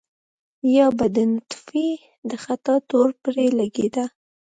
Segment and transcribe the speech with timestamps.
[0.75, 1.89] يا به د نطفې
[2.29, 4.05] د خطا تور پرې لګېده.